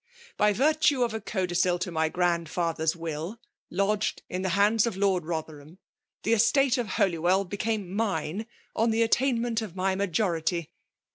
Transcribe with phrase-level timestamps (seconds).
[0.35, 5.25] By virtue of a codicil to my grandfather's will, lodged in the hands of Lord
[5.25, 5.77] Rotherham,
[6.23, 10.71] the estate of Holywell be came mine on the attainment of my majority.